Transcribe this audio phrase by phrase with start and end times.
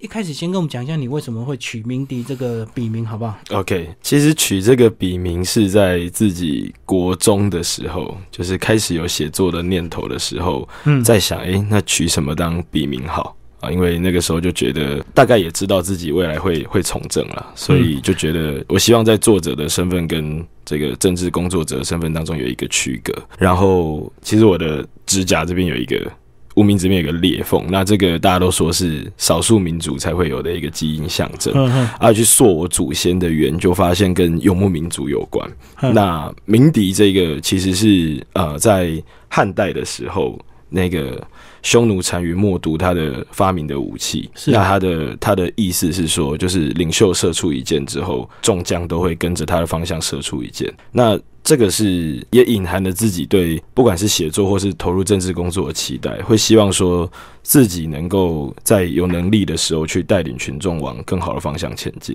[0.00, 13.72] 一开始先跟我们讲一下，你为什么会取鸣笛这个笔名，好不好？OK，其实取这个笔名是在自己国中的时候，就是开始有写作的念头的时候，嗯，在想，哎，那取什么当笔名好啊？
[13.72, 23.12] 因为那个时候就觉得，大概也知道自己未来会会从政了，所以就觉得，我希望在作者的身份跟这个政治工作者身份当中有一个区隔。
[23.36, 26.08] 然后，其实我的指甲这边有一个。
[26.58, 31.54] 无名指面有个裂缝，那这个大家都说是少数民族才会有的一个基因象征。
[32.00, 35.48] 而去溯我祖先的源，就发现跟游牧民族有关。
[35.94, 40.36] 那鸣笛这个其实是呃，在汉代的时候，
[40.68, 41.24] 那个
[41.62, 44.28] 匈奴单于冒读他的发明的武器。
[44.46, 50.68] 那他的他的意思是说，就是领袖射出一箭之后，众将都会跟着他的方向射出一箭。
[50.90, 57.10] 那这个是也隐含了自己对不管是写作或是投入政治工作的期待，会希望说。
[57.40, 62.14] 自己能够在有能力的时候去带领群众往更好的方向前进。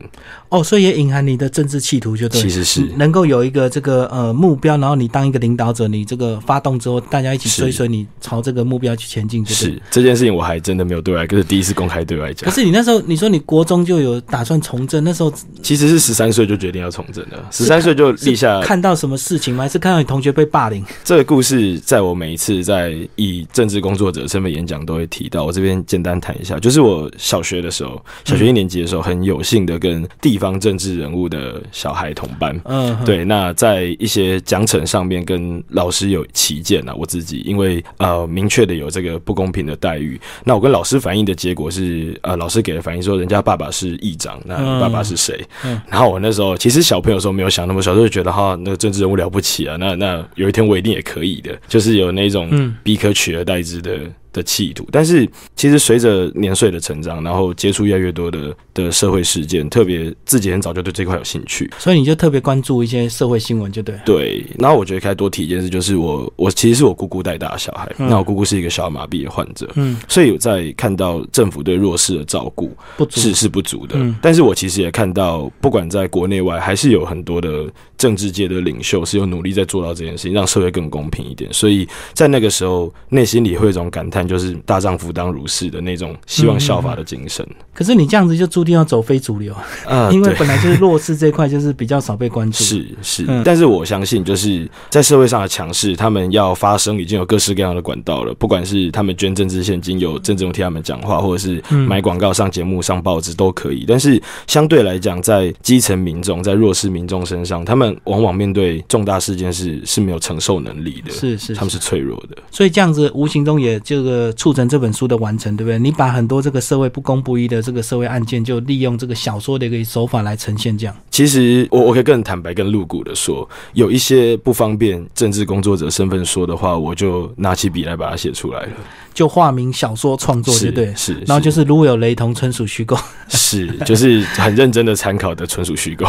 [0.50, 9.44] 哦，所以也隐含你的政治企图，就对，其实是能够有一个这个呃目标，然后你当一个领导者，你这个发动之后，大家一起追随你朝这个目标去前进。
[9.44, 12.48] 是这件事情，我还真的没有对外，可是第一次公开对外讲。
[12.48, 18.62] 可是你那时候你说你国中就有打算从政，那时候其实是十三岁就决定要从政的，十三岁就立下。
[18.62, 19.64] 看到什么事情吗？
[19.64, 20.86] 还是看到你同学被霸凌？
[21.04, 25.46] 这个故事在我每一次在以政治工作者身份演讲都会提到。
[25.46, 26.04] 我这边简。
[26.04, 32.60] 单谈一下，就是我小学的时候，小学一年级的时候，很有幸的跟地方政治人物的小孩同班。
[32.66, 33.24] 嗯，对。
[33.24, 36.94] 那在一些奖惩上面，跟老师有旗见啊。
[36.94, 45.42] 我自己因为呃明确的有这个不公平的待遇，那我跟老师反映的结果是，呃，老师给的反应说，人家爸爸是议长，那爸爸是谁？
[45.64, 45.82] 嗯。
[45.88, 54.00] 然后我那时候其实小朋友时候没有想那么小，就觉得哈，那个政治人物了不起啊，那那有一天我一定也可以的，就是有那种逼可取而代之的。
[54.34, 63.96] 的企图，但是其实随着年岁的成长，然后接触越来越多的的社会事件，特别自己很早就对这块有兴趣，所以你就特别关注一些社会新闻，就对。
[64.04, 72.76] 对，然后我觉得可以多提一件事，就是我我其实是我姑姑带大的小孩，那我姑姑是一个小儿麻痹的患者，嗯，所以有在看到政府对弱势的照顾
[73.12, 77.66] 是是不足的，但是我其实也看到，不管在国内外，还是有很多的
[77.98, 84.23] 政治界的领袖是有努力在做到这件事情，让社会更公平一点，所以在那个时候内心里会有一种感叹。
[84.28, 87.48] 就是大丈夫当如是的那种希望效法的精神。
[87.74, 89.54] 可是你这样子就注定要走非主流
[89.88, 92.64] 啊， 因为本来就是弱势这块就是比较少被关注。
[92.64, 98.34] 是是，但是我相信就是在社会上的强势，他们要发声已经有各式各样的管道了。
[98.36, 103.86] 不管是他们捐政治现金，有政治人替他们讲话，或者是买广告、上节目、上报纸都可以。
[103.88, 111.12] 但是相对来讲，在基层民众、在弱势民众身上，他们往往面对重大事件是是没有承受能力的。
[111.12, 112.38] 是是，他们是脆弱的。
[112.52, 114.13] 所以这样子无形中也这个。
[114.14, 115.80] 呃促成这本书的完成，对不对？
[115.80, 120.78] 你把很多这个社会不公不义的这个社会案件，就利用这个小说的一个手法来呈现。
[120.78, 128.72] 这样，其实我我可以更坦白、更露骨的说，有一些不方便政治工作者身份说的话，我就拿起笔来把它写出来了。
[129.14, 130.96] 就化名小说创作，对对？
[130.96, 132.98] 是，然后就是如果有雷同，纯属虚构。
[133.30, 136.06] 是，就是很认真的参考的，纯属虚构。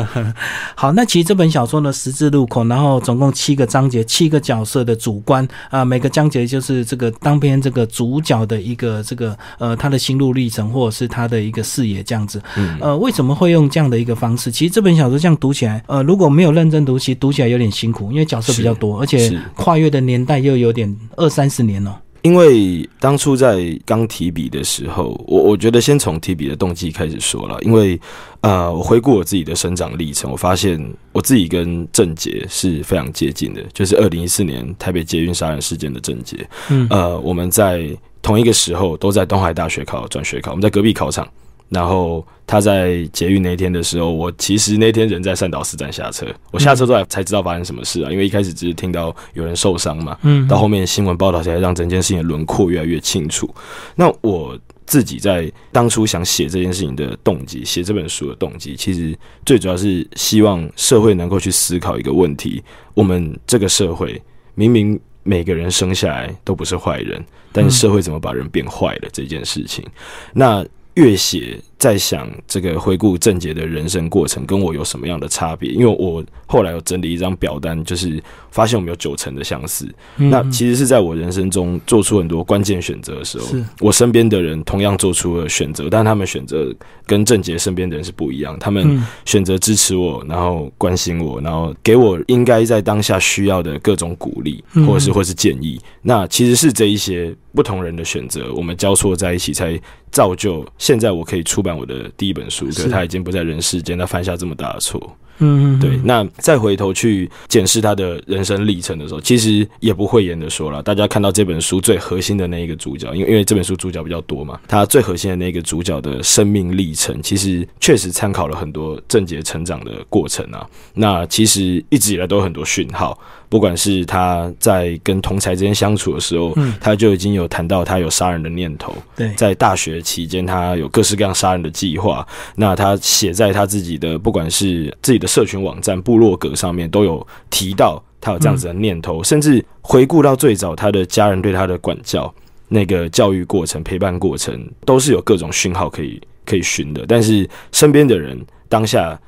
[0.74, 12.40] 好，那其实这本小说呢，十字路口，然后总共七个章节，七个角色的主观啊，每个章节就是这个当篇这个主角的一个这个呃他的心路历程，或者是他的一个视野这样子。
[12.80, 14.50] 呃，为什么会用这样的一个方式？
[14.50, 22.00] 其实这本小说这样读起来，呃，如果没有认真读，其实读起来有点辛苦，因为角色比较多，而且跨越的年代又有点二三十年了。
[22.26, 27.56] 因为当初在刚提笔的时候，我我觉得先从提笔的动机开始说了。
[27.62, 27.96] 因为
[28.40, 30.76] 呃，我回顾我自己的生长历程，我发现
[31.12, 36.36] 我自己跟郑杰是非常接近的，就是二零一四年台北捷运杀人事件的郑杰。
[36.68, 37.88] 嗯，呃，我们在
[38.20, 41.28] 同一个时候都在东海大学考转学考，我们在隔壁考场。
[41.68, 53.52] 然后他在捷运那天的时候，我其实那天人在善导寺站下车，我下车之后才知道发生什么事啊，因为一开始只是听到有人受伤嘛，嗯，到后面新闻报道起来，让整件事情的轮廓越来越清楚。
[53.96, 54.56] 那我
[54.86, 62.62] 自己在当初想写这件事情的动机，写这本书的动机，其实最主要是希望社会能够去思考一个问题：
[62.94, 64.22] 我们这个社会
[64.54, 67.20] 明明每个人生下来都不是坏人，
[67.50, 69.84] 但是社会怎么把人变坏了这件事情？
[70.32, 70.64] 那。
[70.96, 75.70] 越写在想这个回顾郑杰的人生过程跟我有什么样的差别？
[75.70, 79.86] 因为我后来有整理一张表单，就是发现我们有九成的相似。
[80.16, 83.46] 那其实是在我人生中做出很多关键选择的时候，
[83.80, 86.74] 我身边的人同样做出了选择，但他们选择
[87.04, 88.58] 跟郑杰身边的人是不一样。
[88.58, 95.78] 他们选择支持我，然后关心我，然后给我应该在当下需要的各种鼓励，或者是或是建议。
[96.00, 99.78] 那其实是这一些不同人的选择，我们交错在一起才。
[100.12, 105.16] 造就现在我可以出版我的第一本书，可是他已经不在人世间，他犯下这么大的错。
[105.38, 106.00] 嗯，对。
[106.02, 120.66] 那再回头去检视他的人生历程的时候，其实也不讳言的说了，大家看到这本书最核心的那一个主角，因为因为这本书主角比较多嘛，他最核心的那个主角的生命历程，其实确实参考了很多正杰成长的过程啊。
[120.94, 123.18] 那其实一直以来都有很多讯号。
[123.48, 128.94] 不管是他在跟同才之间相处的时候，他就已经有谈到他有杀人的念头。
[129.14, 132.26] 对，在大学期间，他有各式各样杀人的计划。
[132.56, 139.22] 那他写在他自己的不管是自己的社群网站、部落格上面，都有提到他有这样子的念头。
[139.22, 142.32] 甚至回顾到最早他的家人对他的管教，
[142.68, 147.04] 那个教育过程、陪伴过程，都是有各种讯号可以可以寻的。
[147.06, 148.38] 但是身边的人
[148.68, 149.18] 当下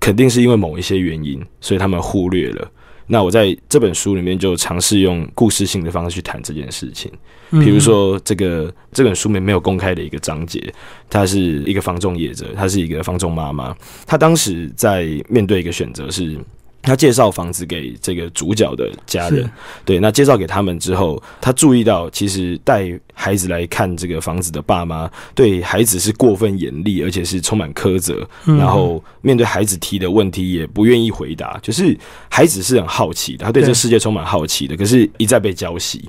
[0.00, 2.68] 肯定是因为某一些原因，所以他们忽略了。
[3.08, 7.10] 那我在这本书里面就尝试用故事性的方式去谈这件事情，
[7.50, 10.72] 比如说这个这本书里面没有公开的一个章节，
[11.10, 13.76] 他是一个房仲业者，他是一个房仲妈妈，
[14.06, 16.38] 他当时在面对一个选择是。
[16.82, 19.50] 他介绍房子给这个主角的家人，
[19.84, 31.96] 对，那介绍给他们之后，他注意到其实带孩子来看这个房子的爸妈对孩子是过分严厉，而且是充满苛责，然后面对孩子提的问题也不愿意回答，就是
[32.28, 36.00] 孩子是很好奇的，他对这个世界充满好奇的，可是一再被浇熄。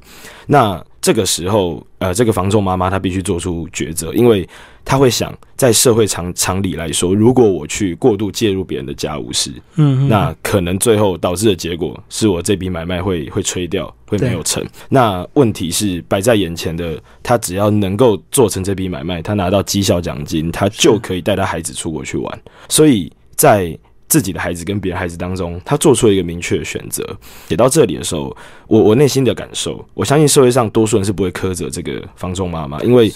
[0.46, 4.48] 那这个时候，呃，这个房仲妈妈她必须做出抉择，因为
[4.84, 14.66] 她会想，在社会常常理来说，如果我去过度介入别人的家务事，嗯，那可能最后导致的结果是我这笔买卖会会吹掉，会没有成。
[14.90, 22.42] 那问题是摆在眼前的，他只要能够做成这笔买卖，他拿到绩效奖金，他就可以带他孩子出国去玩。
[22.68, 23.78] 所以在
[24.10, 27.18] 自己的孩子跟别人孩子当中，他做出了一个明确的选择。
[27.48, 28.36] 写到这里的时候，
[28.68, 33.10] 我我内心的感受，我相信社会上多数人是不会苛责这个房中妈妈，因为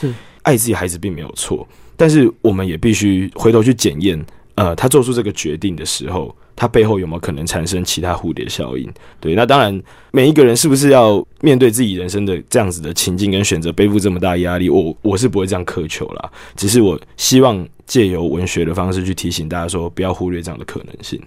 [0.44, 1.68] 爱自己孩子并没有错。
[1.98, 4.24] 但是我们也必须回头去检验，
[4.56, 8.92] 呃，他做出这个决定的时候，他背后有没有可能产生其他蝴蝶效应？
[9.20, 14.70] 对，那当然，每一个人是不是要面对自己人生的这样子的情境跟选择，背负这么大压力？
[14.70, 17.68] 我我是不会这样苛求啦，只是我希望。
[17.86, 21.22] 借由文学的方式去提醒大家说，不要忽略这样的可能性。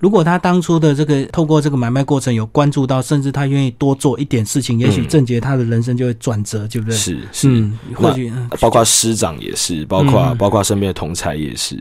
[0.00, 6.96] 如果他当初的这个透过这个买卖过程有关注到，甚至他愿意多做一点事情，也许郑杰他的人生就会转折，对不对？
[6.96, 11.78] 是是，或许包括师长也是，包括包括身边的同才也是。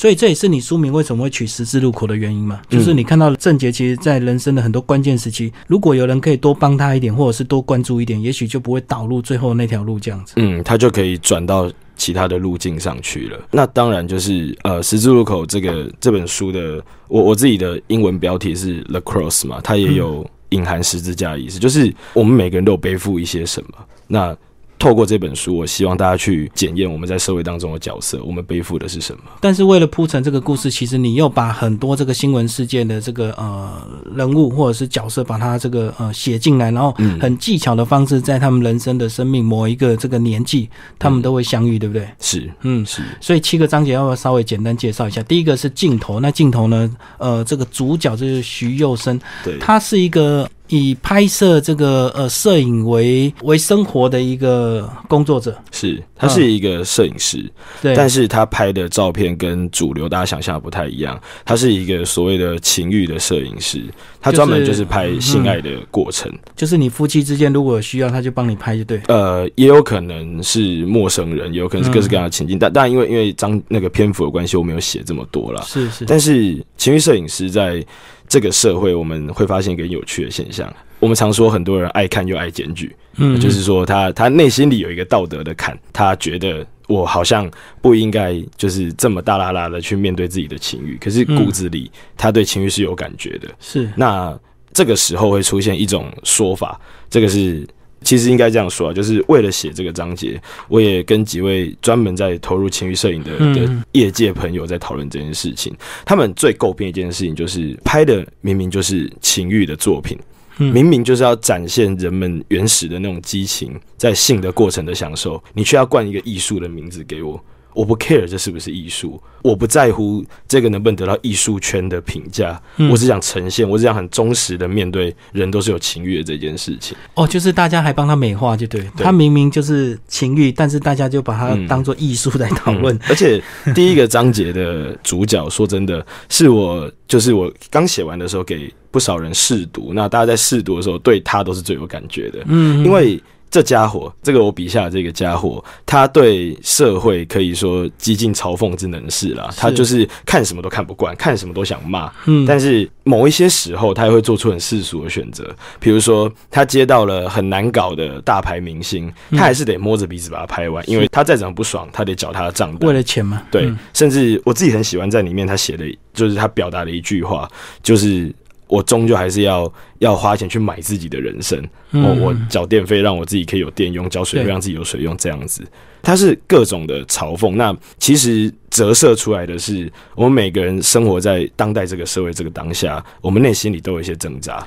[0.00, 2.62] 所以这也是你书名为什么会取十字路口的原因嘛？
[2.70, 10.32] 就是你看到郑杰，其实在人生的很多关键时期，如果有人可以多帮他一点，或者是多关注一点，也许就不会导入最后那条路这样子。
[10.36, 11.70] 嗯，他就可以转到。
[11.96, 23.74] 其他的路径上去了，那当然就是呃，十字路口这个这本书的，我我自己的英文标题是 The Cross 嘛，它也有隐含十字架的意思，就是我们每个人都有背负一些什么，
[24.06, 24.34] 那。
[24.80, 29.22] 透过这本书，我希望大家去检验我们在社会当中的角色，我们背负的是什么。
[29.38, 33.86] 但是为了铺成这个故事，其实你又把很多这个新闻事件的这个呃
[34.16, 40.66] 人物或者是角色，把它这个呃写进来，然后很技巧的方式，在他们人生的生命某一个这个年纪，
[40.98, 42.08] 他们都会相遇，对不对？
[42.18, 43.02] 是，嗯，是。
[43.20, 45.22] 所以七个章节要不要稍微简单介绍一下？
[45.24, 50.48] 第一个是镜头，那镜头呢，呃，这个主角就是徐佑生，对，他是一个。
[50.70, 57.44] 以拍摄这个呃摄影为为生活的一个工作者，是他是一个摄影师，
[57.82, 63.82] 对，但是他拍的照片跟主流大家想象的不太一样，他是一个所谓的情欲的摄影师，
[64.20, 69.00] 他专门就是拍性爱的过程，就是你夫妻之间如果有需要，他就帮你拍，就对。
[69.08, 77.84] 呃，也有可能是陌生人，也有可能是各式各样的情境，但但因为因为张那个篇幅的关系，我没有写这么多了，是是，但是情欲摄影师在。
[78.30, 87.50] 这个社会我们会发现一个有趣的现象，我们常说很多人爱看又爱检举，嗯，就是说他他内心里有一个道德的坎，他觉得我好像
[87.82, 93.90] 不应该就是这么大啦啦的去面对自己的情欲，可是骨子里他对情欲是有感觉的，是。
[93.96, 94.38] 那
[94.72, 97.66] 这个时候会出现一种说法，这个是。
[98.02, 105.74] 其实应该这样说啊，就是为了写这个章节，我也跟几位专门在投入情欲摄影的的业界朋友在讨论这件事情。
[106.04, 110.18] 他们最诟病一件事情就是拍的明明就是情欲的作品，
[110.56, 117.42] 明明就是要展现人们原始的那种激情，在性的过程的享受，你却要冠一个艺术的名字给我。
[117.72, 122.60] 我不 care 这是不是艺术，我不在乎这个能不能得到艺术圈的评价，
[122.90, 126.96] 我只想呈现，我只想很忠实的面对人都是有情欲的这件事情。
[127.14, 132.98] 哦，就是大家还帮他美化，就对他明明就是情欲，但是大家就把它当做艺术来讨论。
[133.08, 133.42] 而且
[133.74, 143.20] 第一个章节的主角，说真的是我，就是我刚写完的时候给不少人试读，那大家在试读的时候对他都是最有感觉的，嗯，因为。
[143.50, 149.50] 这家伙，这个我笔下的这个家伙，他对社会可以说极尽嘲讽之能事了。
[149.56, 152.10] 他就是看什么都看不惯，看什么都想骂。
[152.26, 155.44] 嗯，但是某一些时候，他也会做出很世俗的选择。
[155.80, 162.88] 比如说，他接到了很难搞的大牌明星，他还是得摸着鼻子把他拍完，因为他再怎么不爽，他得缴他的账单。
[162.88, 163.42] 为了钱吗？
[163.50, 167.50] 对，甚至我自己很喜欢在里面他写的，就是他表达的一句话，
[167.82, 168.32] 就是。
[168.70, 175.62] 我终究还是要要花钱去买自己的人生，我我缴电费让我自己可以有电用，缴水费让自己有水用，这样子，
[176.00, 177.56] 它是各种的嘲讽。
[177.56, 184.66] 那其实折射出来的是，我们每个人生活在当代这个社会这个当下，我们内心里都有一些挣扎。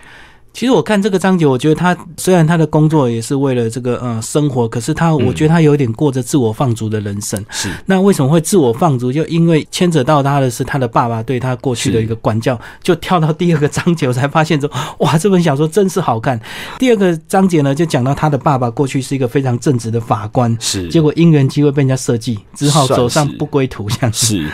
[0.53, 7.43] 其实我看这个章节，我觉得他虽然他的工作也是为了这个呃生活，可是他我觉得他有点过着自我放逐的人生。
[7.49, 9.11] 是那为什么会自我放逐？
[9.11, 12.59] 就因为牵扯到他的是他的爸爸对他过去的一个管教。
[12.83, 14.69] 就跳到第二个章节，我才发现说
[14.99, 16.39] 哇，这本小说真是好看。
[16.77, 23.89] 第二个章节呢，就讲到他的爸爸过去是一个非常正直的法官，是结果因缘机会被人家设计，只好走上不归途。
[23.89, 24.47] 这样是。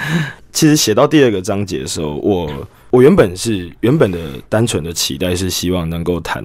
[0.54, 2.50] 其实写到第二个章节的时候，我。
[2.92, 6.44] 我原本是原本的单纯的期待是希望能够谈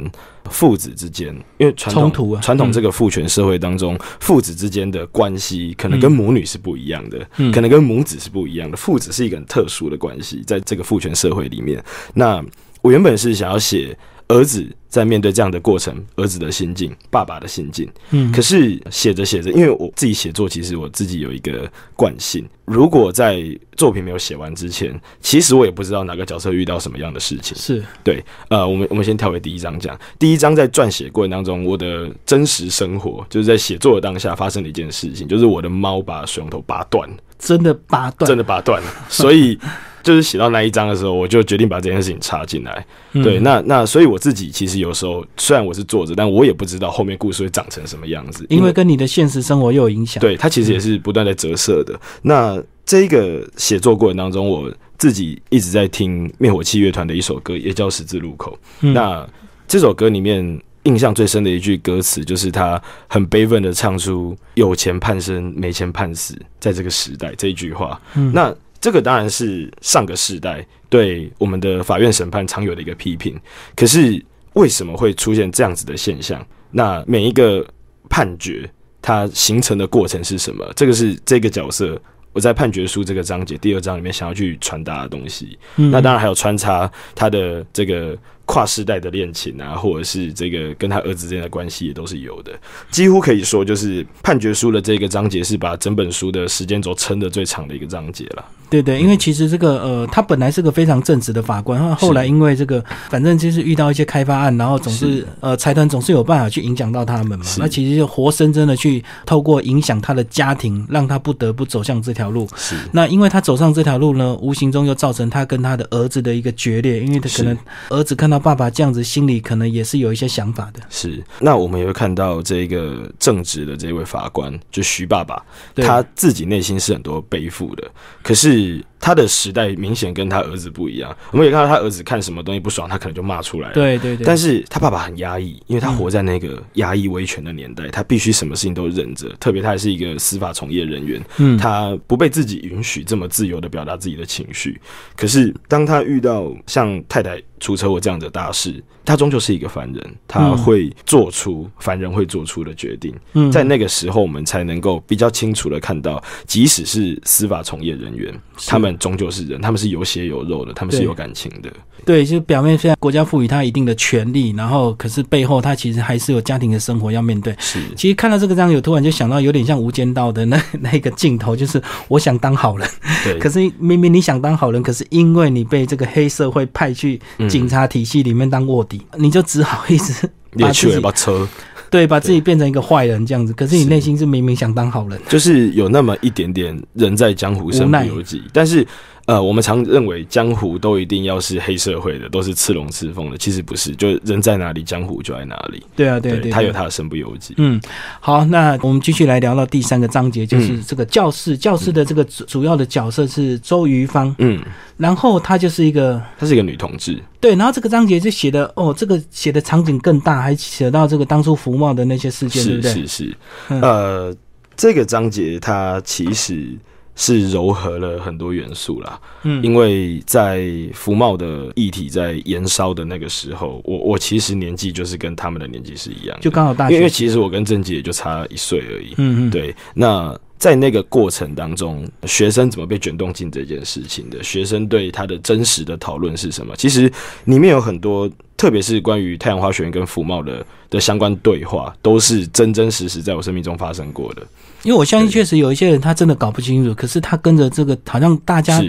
[0.50, 7.18] 父子之间，因为传统传统这个父权社会当中，父子之间的关系可能跟母女是不一样的，
[7.52, 8.76] 可能跟母子是不一样的。
[8.76, 11.82] 父子是一个很特殊的关系，在这个父权社会里面。
[12.12, 12.44] 那
[12.82, 13.96] 我原本是想要写。
[14.28, 17.90] 儿子在面对这样的过程，儿子的心境，爸爸的心境。
[18.10, 22.46] 嗯，可是写着写着，因为我自己写作，其实我自己有一个惯性。
[22.64, 23.42] 如果在
[23.76, 27.54] 作品没有写完之前，其实我也不知道哪个角色遇到什么样的事情。
[27.56, 29.98] 是对，呃，我们我们先跳回第一章讲。
[30.18, 37.06] 第一章在撰写过程当中，我的真实生活就是在写作的当下发生了一件事情，就是我的猫把水龙头拔断，
[37.38, 39.58] 真的拔断，真的拔断了，所以。
[40.04, 42.86] 就是写到那一章的时候，我就决定把这件事情插进来。
[43.14, 50.20] 对，那那所以我自己其实有时候虽然我是作者，但我也不知道后面故事会长成什么样子，因为跟你的现实生活又有影响。
[50.20, 51.98] 对，它其实也是不断在折射的。
[52.22, 58.58] 那这个写作过程当中，我自己一直在听灭火器乐团的一首歌，也叫《十字路口》。
[58.92, 59.26] 那
[59.66, 66.38] 这首歌里面印象最深的一句歌词，就是他很悲愤的唱出“有钱判生，没钱判死”。
[66.60, 67.98] 在这个时代，这一句话，
[68.32, 68.54] 那。
[68.84, 73.34] 这个当然是上个世代对我们的法院审判常有的一个批评。
[73.74, 74.22] 可是
[74.52, 76.46] 为什么会出现这样子的现象？
[76.70, 77.66] 那每一个
[78.10, 80.70] 判决它形成的过程是什么？
[80.76, 81.98] 这个是这个角色
[82.34, 85.58] 我在判决书这个章节第二章里面想要去传达的东西。
[85.76, 88.14] 那当然还有穿插他的这个。
[88.46, 92.52] 跨世代的恋情啊，或者是这个跟他儿子之间的关系也都是有的，
[92.90, 98.44] 几乎可以说就是判决书的这个章节是把整本书的时间轴撑的最长的一个章节了。
[98.70, 107.44] 对对，因为其实这个呃，他本来是个非常正直的法官，后后来因为这个，反正就是遇到一些开发案，然后总是呃财团总是有办法去影响到他们嘛。
[107.58, 112.48] 那其实就活生生的去透过影响他的家庭，让他不得不走向这条路。
[112.56, 112.74] 是。
[112.90, 117.56] 那因为他走上这条路呢，无形中又造成他跟他的儿子的一个决裂，因为他可能
[117.90, 118.33] 儿子看到。
[118.38, 120.80] 爸爸这样子，心里可能也是有一些想法的。
[120.90, 125.44] 是，那我们也会看到这个正直的这位法官，就徐爸爸，
[125.76, 127.90] 他自己内心是很多背负的，
[128.22, 128.84] 可是。
[129.04, 133.74] 他的时代明显跟他儿子不一样，我们也看到他儿子看什么东西不爽，他可能就骂出来了。
[133.74, 134.24] 对对对。
[134.24, 139.28] 但是他爸爸很压抑，因为他活在那个压抑威权的年代，他必须什么事情都忍着。
[139.38, 144.80] 特别他还是一个司法从业人员，嗯，他不被自己允许这么自由的表达自己的情绪。
[145.14, 153.14] 可是当他遇到像太太出车祸这样的大事，他终究是一个凡人，他会做出凡人会做出的决定。
[153.34, 158.32] 嗯，在那个时候，我们才能够比较清楚的看到，即使是司法从业人员，
[158.66, 158.93] 他们。
[158.98, 161.70] 终究是人，他们是有血有肉的，他们是有感情的。
[162.04, 167.54] 对，就表面虽然国家赋予他一定的权利，然后可是背后他其实还是有家庭的生活要面对。
[167.58, 172.88] 是，其实看到这个章，有突然就想到有点像《无间道》的那 那个镜头，就是 我想当好人，
[173.24, 181.48] 对，可是明明你想当好人，可是因为你被这个黑社会派去警察体系里面当卧底，你就只好一直把自己把车。
[181.94, 188.42] 对，把自己变成一个坏人这样子，可是你内心是明明想当好人，就是有那么一点点人在江湖身不由己。
[188.52, 188.84] 但是，
[189.26, 195.82] 呃，我们常认为江湖都一定要是黑社会的，都是刺龙刺凤的，其实不是，就人在哪里，江湖就在哪里。
[195.96, 197.54] 对啊，对对，他有他的身不由己。
[197.56, 197.80] 嗯，
[198.20, 204.34] 好，那我们继续来聊到第三个章节，就是这个教室，教室的这个主要的角色是周瑜芳。
[204.40, 204.62] 嗯，
[204.98, 207.18] 然后她就是一个，她是一个女同志。
[207.40, 212.92] 对，然后这个章节就写的，哦，这个写的场景更大，还写到这个当初服贸的那些事件，对不对？
[212.92, 213.36] 是是是，
[213.68, 214.36] 呃，
[214.76, 216.76] 这个章节它其实。
[217.16, 230.38] 是糅合了很多元素啦，嗯，因为在福茂的议题在燃烧的那个时候，我我其实年纪就是跟他们的年纪是一样，就刚好大，因为其实我跟郑杰也就差一岁而已，嗯嗯，对，那。
[230.56, 234.42] 在那个过程当中，学生怎么被卷动进这件事情的？
[234.42, 236.74] 学生对他的真实的讨论是什么？
[236.76, 237.02] 其实
[237.44, 244.46] 里面有很多，特别是关于太阳花学院跟福茂的的相关对话，都是真真实实在我生命中发生过的。
[244.84, 248.80] 因为我相信，确实有一些人他真的搞不清楚，可是他跟着这个，好像大家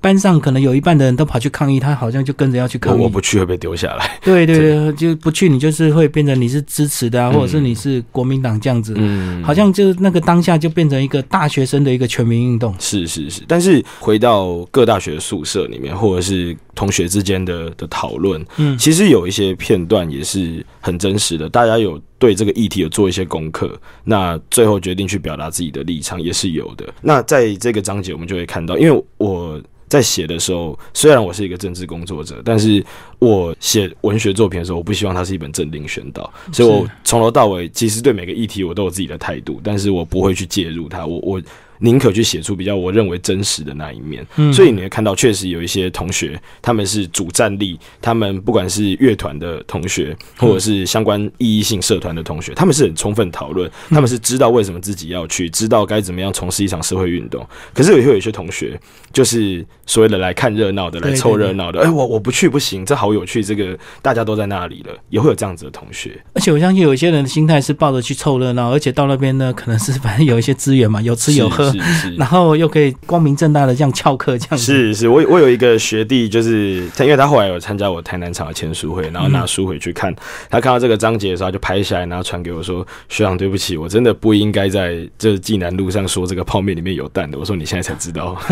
[0.00, 3.00] 班上可能有一半的人都跑去抗议，他好像就跟着要去抗议。
[3.00, 4.18] 我不去会被丢下来。
[4.22, 8.94] 对对对，就不去，你就是会变成你是支持的啊，或者是你是国民党这样子。
[8.96, 12.74] 嗯，好像就那个当下就变成一个大学生的一个全民运动。
[12.80, 22.00] 是是是，但是回到各大学宿舍里面，或者是同学之间的的讨论，嗯，其实有一些片段也是很真实的，大家有。
[22.24, 26.90] 对这个议题有做一些功课，那最后决定去表达自己的立场也是有的。
[27.02, 32.82] 那在这个章节，我们就会看到，因为我在写的时候，虽然我是一个政治工作者，但是
[33.18, 41.04] 我写文学作品的时候，我不希望它是一本政令宣导，所以我从头到尾，其实对每个议题我都有自己的态度，但是我不会去介入它。
[41.04, 41.42] 我我。
[41.78, 57.46] 宁可去写出比较我认为真实的那一面，所以你会看到，确实有一些同学他们是主战力，他们不管是乐团的同学，或者是相关意义性社团的同学，他们是很充分讨论，他们是知道为什么自己要去，知道该怎么样从事一场社会运动。
[57.72, 58.78] 可是也会有一些同学，
[59.12, 61.80] 就是所谓的来看热闹的，来凑热闹的。
[61.82, 66.22] 哎，我我不去不行，这好有趣，这个大家都在那里了，也会有这样子的同学。
[66.34, 71.63] 而且我相信有一些人的心态是抱着去凑热闹，而且到那边呢，可能是反正有一些资源嘛，有吃有喝。
[71.72, 75.08] 是是，然后又可以光明正大的这样翘课，这样是是。
[75.08, 80.14] 我我有一个学弟，就是他，因为他后来有参加我台南场的签书会，然后拿书回去看，
[80.50, 88.36] 他看到这个章节的时候，就拍下来，然后传给我说：“学长，对不起，我真的不应该在这济南路上说这个泡面里面有蛋的。”我说：“你现在才知道。”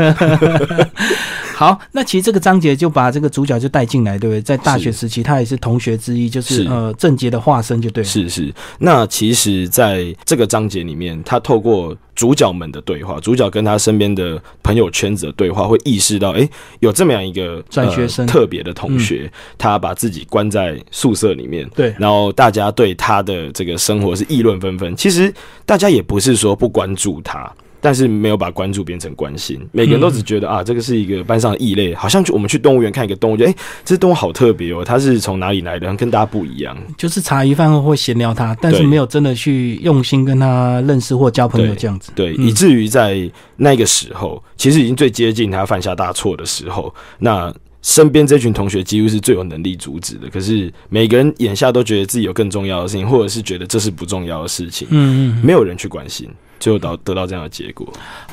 [1.54, 4.42] 好，那其实这个章节就把这个主角就带进来，对不对？
[4.42, 8.02] 在大学时期，他也是同学之一，就是呃郑杰的化身，就对。
[8.02, 8.52] 是是。
[8.78, 11.96] 那其实在这个章节里面，他透过。
[12.14, 16.48] 主角们的对话，主角跟他身边的朋友圈子的对话，会意识到，哎，
[16.80, 24.94] 有这么样一个转学生特别的同学，他把自己关在宿舍里面，对，然后大家对他的这个生活是议论纷纷。
[24.96, 25.32] 其实
[25.64, 27.52] 大家也不是说不关注他。
[27.82, 36.78] 但是没有把关注变成关心，每个人都只觉得啊，这个是一个班上的异类，好像我们去动物园看一个动物，觉得哎，这动物好特别哦，它是从哪里来的，跟大家不一样。
[36.96, 42.12] 就是茶余饭后会闲聊他，但是没有真的去用心跟他认识或交朋友这样子。
[42.14, 50.28] 对，以至于在那个时候，其实已经最接近他犯下大错的时候，那身边这群同学几乎是最有能力阻止的。
[50.30, 56.30] 可是每个人眼下都觉得自己有更重要的事情，或者是觉得这是不重要的事情，嗯嗯，没有人去关心。
[56.62, 57.84] 就到得到这样的结果。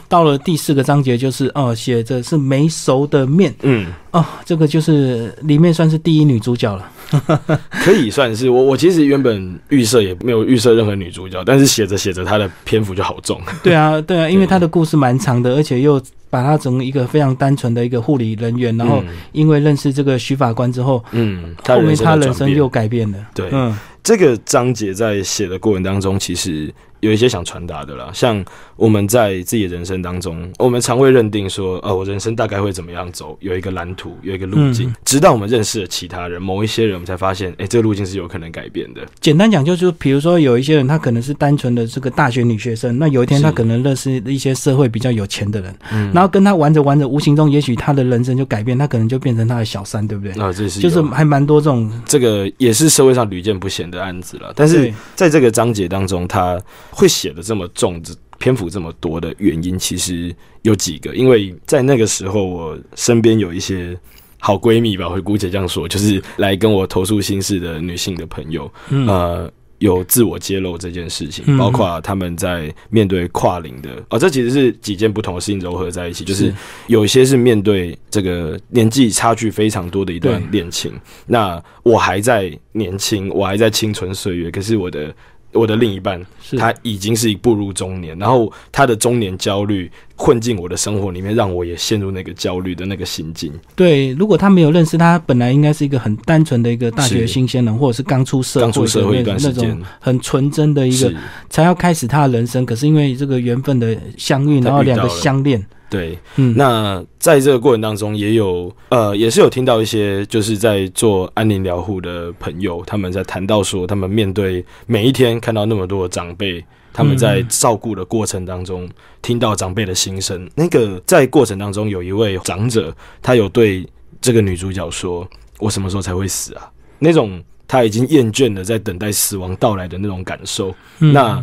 [0.07, 3.53] 到了第四个章节，就是哦，写着是没熟的面。
[3.63, 6.91] 嗯，哦，这个就是里面算是第一女主角了，
[7.71, 8.63] 可以算是我。
[8.63, 13.41] 我其实原本预设也没有预设任何女主角，但是写着写着，她的篇幅就好重。
[13.63, 23.17] 对啊，对啊， 因为她的故事蛮长的，而且又把她从一个非常单纯的一个护理人员，然后因为认识这个徐法官之后，嗯，后面她人生又改变了。
[23.33, 26.71] 对，嗯，这个章节在写的过程当中，其实。
[27.01, 28.43] 有一些想传达的啦，像
[28.75, 34.93] 我们在自己的人生当中，我们常会认定说，呃，我人生大概会怎么样走，有一个蓝图，有一个路径。
[35.05, 39.01] 直到我们认识了其他人，某一些人，我们才发现，哎，这个路径是有可能改变的。
[39.19, 50.33] 简单讲，就是比如说，有一些人，他可能是单纯的这个大学女学生，那有一天他可能认识一些社会比较有钱的人，嗯，然后跟他玩着玩着，无形中也许他的人生就改变，他可能就变成他的小三，对不对？
[50.41, 54.51] 啊，这是就是还蛮多这种，这个也是社会上屡见不鲜的案子了。
[54.55, 56.59] 但是在这个章节当中，他。
[56.89, 58.01] 会写的这么重，
[58.37, 61.13] 篇幅这么多的原因，其实有几个。
[61.13, 63.97] 因为在那个时候，我身边有一些
[64.39, 76.53] 好闺蜜吧，会姑且这样说，就是来跟我投诉心事的女性的朋友，呃，有自我揭露这件事情，包括他们在面对跨龄的，哦，这其实是几件不同的事情糅合在一起，就是
[76.87, 80.93] 有一些是面对这个年纪差距非常多的一段恋情，
[81.25, 85.13] 那我还在年轻，我还在青春岁月，可是我的。
[85.51, 86.23] 我的另一半，
[86.57, 93.51] 他已经是步入中年，然后他的中年焦虑混进我的生活里面，让我也陷入那个焦虑的那个心境。
[93.75, 101.11] 对，如果他没有认识他，本来应该是一个很单纯的一个大学新鲜人，或者是刚出社会、刚出社会一段时间，很纯真的一个，
[101.49, 102.65] 才要开始他的人生。
[102.65, 105.65] 可是因为这个缘分的相遇，然后两个相恋。
[105.89, 116.63] 对，嗯，那在这个过程当中，也有呃，也是有听到一些就是在做安宁疗护的朋友，他们在谈到说，他们面对每一天看到那么多的长辈。
[116.91, 118.89] 他们在照顾的过程当中，
[119.21, 120.49] 听到长辈的心声。
[120.55, 123.87] 那个在过程当中，有一位长者，他有对
[124.19, 125.25] 这个女主角说
[125.59, 130.73] ：“我什么时候才会死啊？”那种他已经厌倦了在等待死亡到来的那种感受。
[130.97, 131.41] 那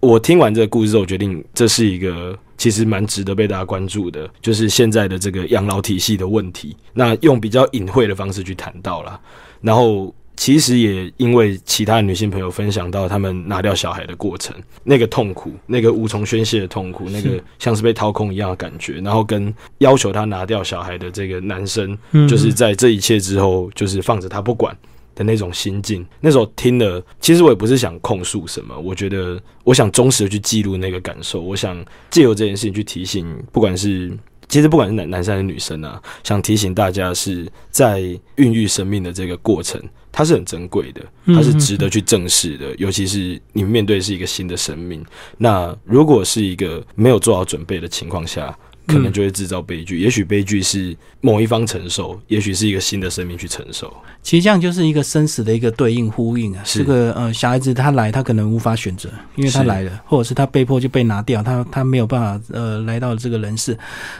[0.00, 6.76] 我听完这个故事之后，决定这是一个其实蛮值得被大家关注的，就是现在的这个养老体系的问题。
[6.92, 9.18] 那用比较隐晦的方式去谈到了，
[9.62, 10.14] 然后。
[10.40, 24.72] 其实也因为其他女性朋友分享到他们拿掉小孩的过程，那个痛苦，那个无从宣泄的痛苦，那个像是被掏空一样的感觉，然后跟要求他拿掉小孩的这个男生，就是在这一切之后，就是放着他不管
[25.18, 26.06] 的那种心境。
[26.20, 34.16] 那时候听了，其实我也不是想控诉什么，我觉得我想忠实的去记录那个感受，我想借由这件事情去提醒，不管是。
[34.50, 38.00] 其实不管是男男生还是女生啊，想提醒大家是在
[38.36, 39.78] 孕育生命的这个过程，
[40.10, 42.74] 它是很珍贵的，它是值得去正视的。
[42.76, 45.04] 尤其是你面对是一个新的生命，
[45.36, 48.58] 那如果是一个没有做好准备的情况下。
[48.88, 53.92] 可能就会制造悲剧，也许悲剧是某一方承受，也许是一个新的生命去承受。
[54.22, 56.62] 其实这样就是一个生死的一个对应呼应啊。
[56.64, 63.76] 这个呃，小孩子他来，他可能无法选择，因为他来了，或者是他被迫就被拿掉，他他没有办法呃来到这个人世。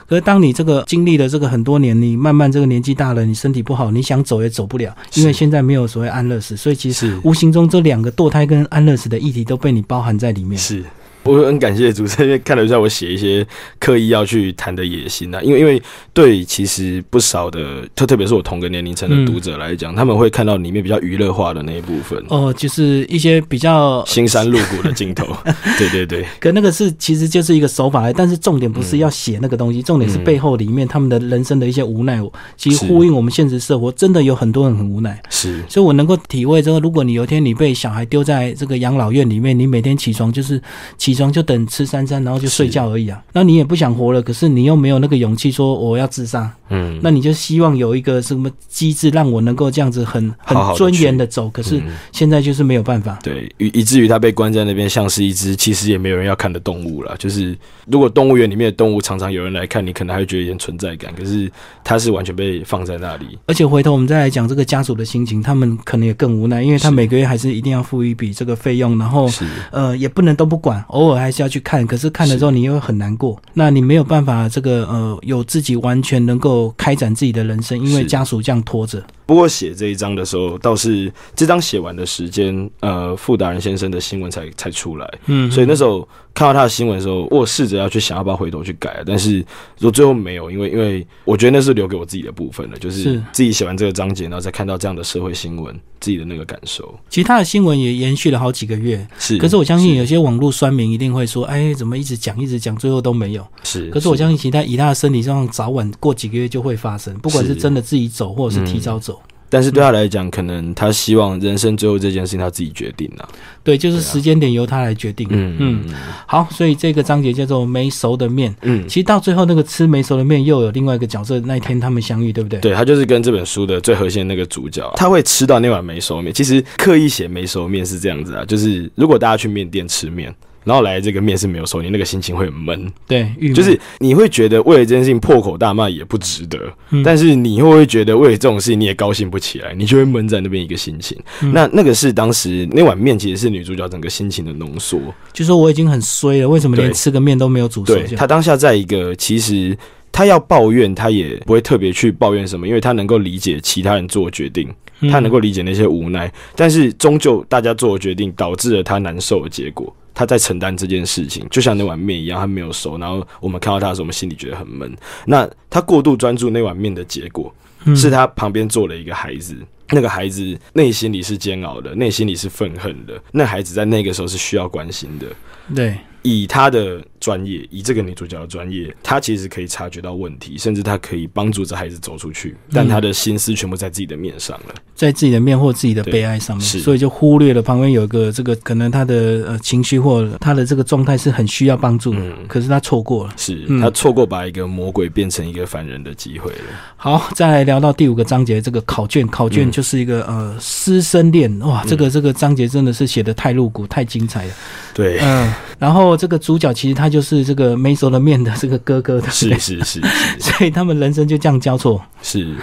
[0.06, 10.58] 可是当你这个经历了这个很多年，你慢慢这个年纪大了，你身体不好，你想走也走不了，因为现在没有所谓安乐死，所以其实无形中这两个堕胎跟安乐死的议题都被你包含在里面。
[10.58, 10.84] 是。
[11.28, 13.46] 我很感谢主持人因为看了一下我写一些
[13.78, 15.80] 刻意要去谈的野心啊，因为因为
[16.14, 25.26] 对其实不少的特特别是我同个年龄层的读者来讲，他们会看到里面比较娱乐化的那一部分哦，就是一些比较新山路谷的镜头，
[25.76, 26.24] 对对对。
[26.40, 32.18] 可那个是其实就是一个手法，但是重点不是要写那个东西，重点是背后里面他们的人生的一些无奈，
[32.56, 35.20] 其实呼应我们现实生活，真的有很多人很无奈。
[35.28, 40.58] 是，所以我能够体会这个，如果你有一天你被小孩丢在这个养老院里面，你每天起床就是
[40.96, 41.17] 起。
[41.32, 43.20] 就等吃三餐，然后就睡觉而已啊。
[43.32, 46.52] 那你也不想活了，可是你又没有那个勇气说我要自杀。
[46.70, 51.48] 嗯，那你就希望有一个什么机制让我能够这样子很很尊严的走。
[51.48, 53.18] 可是现在就是没有办法。
[53.22, 57.16] 对，以以至于他被关在那边，像是一只其实也没有人要看的动物了。
[57.16, 61.10] 就是如果动物园里面的动物常常有人来看，你可能还会觉得有点存在感。
[61.16, 61.50] 可是
[61.82, 63.38] 他是完全被放在那里。
[63.46, 69.26] 而且回头我们再来讲这个家属的心情，他们可能也更无奈，因为他每个月还是一定要付一笔这个费用，然后
[69.70, 71.86] 呃也不能都不管，偶尔还是要去看。
[71.86, 79.02] 可是看了之后你又很难过，那你没有办法这个呃有自己完全能够开展自己的人生，因为家属这样拖着。
[79.28, 85.06] 不过写这一章的时候，倒是这张写完的时间，呃，傅达人先生的新闻才才出来。
[85.26, 86.00] 嗯，所以那时候
[86.32, 89.36] 看到他的新闻的时候，我试着要去想要不要回头去改，但是
[89.76, 96.98] 如果最后没有，因为因为我觉得那是留给我自己的部分了，就是自己写完这个章节，然后再看到这样的社会新闻，自己的那个感受。
[97.10, 99.36] 其实他的新闻也延续了好几个月，是。
[99.36, 103.46] 可是我相信有些网络酸民一定会说，哎，怎么一直讲一直讲，最后都没有。
[103.62, 103.90] 是。
[103.90, 109.17] 可是我相信其他以他的身体状况，早晚过几个月就会发生，不管是真的自己走，或者是提早走。
[109.48, 113.28] 但是对他来讲，可能他希望人生最后这件事情他自己决定了。
[113.64, 115.26] 对，就是时间点由他来决定。
[115.30, 115.84] 嗯嗯。
[116.26, 118.54] 好，所以这个章节叫做没熟的面。
[118.62, 121.38] 嗯，其实到最后那个吃没熟的面，又有另外一个角色。
[121.40, 122.60] 那一天他们相遇，对不对？
[122.60, 126.32] 对，他就是跟这本书的最核心那个主角，他会吃到那碗没熟面。
[126.32, 130.34] 其实刻意写没熟面是这样子啊，就是如果大家去面店吃面。
[130.64, 136.58] 然后来这个面是没有收，你那个心情会很闷，对，就是你会觉得为了这件事情破口大骂也不值得，
[137.04, 141.18] 但是你会不会觉得为了这种事情你也高兴不起来，你就会闷在那边一个心情。
[141.52, 144.98] 那那个是当时那碗面其实是女主角整个心情的浓缩，
[145.32, 147.94] 就说我已经很衰了，为什么连吃个面都没有煮熟？
[148.16, 149.76] 她当下在一个其实
[150.12, 154.68] 他要抱怨，他也不会特别去抱怨什么，因为他能够理解其他人做决定，
[155.10, 159.94] 他能够理解那些无奈，但是终究大家做的决定导致了他难受的结果。
[160.18, 162.98] 他在承担这件事情，就像那碗面一样，他没有熟。
[162.98, 164.92] 然后我们看到他的时候，我们心里觉得很闷。
[165.24, 167.54] 那他过度专注那碗面的结果，
[167.94, 169.56] 是他旁边坐了一个孩子。
[169.90, 173.22] 那个孩子内心里是煎熬的，内心里是愤恨的。
[173.30, 175.26] 那孩子在那个时候是需要关心的。
[175.72, 175.96] 对。
[176.28, 189.14] 以他的专业，以这个女主角的专业，他其实可以察觉到问题，甚至他可以帮助这孩子走出去，但他的心思全部在自己的面上了，在自己的面或自己的悲哀上面，所以就忽略了旁边有一个这个可能他的
[189.46, 196.58] 呃情绪或他的这个状态是很需要帮助的，可是他错过了，是他错过把一个魔鬼变成一个凡人的机会了。
[196.96, 204.52] 好，再来聊到第五个章节，这个考卷，考卷就是一个呃师生恋，哇，这个这个章节真的是写的太露骨、太精彩了。
[204.92, 210.00] 对，嗯，然后这个主角其实他就是这个没熟的面的这个哥哥的，是是是，
[210.38, 212.04] 所以他们人生就这样交错。
[212.20, 212.56] 是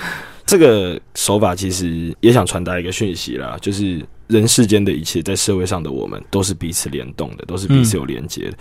[0.46, 8.58] 这个手法其实也想传达一个讯息啦，就是人世间的一切，在社会上的我们都是彼此联动的，都是彼此有连接的。